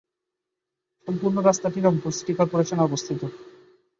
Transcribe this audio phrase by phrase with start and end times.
[1.07, 3.21] সম্পূর্ণ রাস্তাটি Rangpur city corporation এ অবস্থিত।